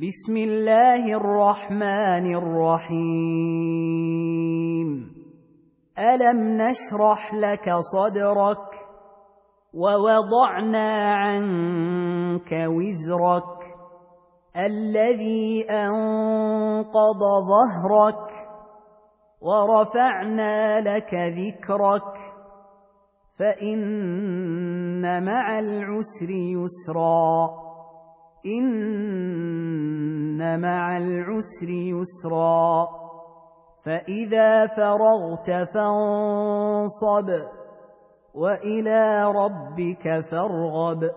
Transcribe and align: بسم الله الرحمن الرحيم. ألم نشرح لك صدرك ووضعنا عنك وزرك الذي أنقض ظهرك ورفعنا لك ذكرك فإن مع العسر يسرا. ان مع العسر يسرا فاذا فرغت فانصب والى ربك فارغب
بسم 0.00 0.36
الله 0.36 1.12
الرحمن 1.12 2.34
الرحيم. 2.34 3.28
ألم 5.98 6.38
نشرح 6.56 7.34
لك 7.34 7.70
صدرك 7.92 8.68
ووضعنا 9.74 11.12
عنك 11.12 12.52
وزرك 12.52 13.60
الذي 14.56 15.64
أنقض 15.70 17.20
ظهرك 17.52 18.28
ورفعنا 19.40 20.80
لك 20.80 21.14
ذكرك 21.14 22.14
فإن 23.38 25.24
مع 25.24 25.58
العسر 25.58 26.30
يسرا. 26.30 27.50
ان 30.40 30.60
مع 30.60 30.96
العسر 30.96 31.68
يسرا 31.68 32.88
فاذا 33.84 34.66
فرغت 34.66 35.50
فانصب 35.74 37.30
والى 38.34 39.32
ربك 39.32 40.20
فارغب 40.30 41.10